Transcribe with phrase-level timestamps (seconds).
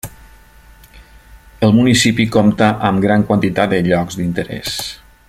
[1.67, 4.77] El municipi compta amb gran quantitat de llocs d'interès.